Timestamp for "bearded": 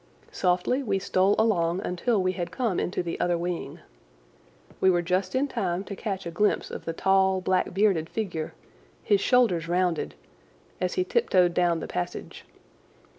7.71-8.09